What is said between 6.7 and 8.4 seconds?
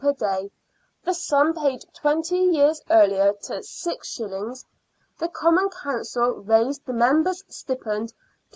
the Members' stipend to 3s.